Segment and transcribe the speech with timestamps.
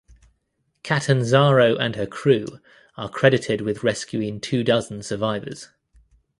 [0.81, 2.47] Catanzaro and her crew
[2.97, 5.69] are credited with rescuing two dozen survivors.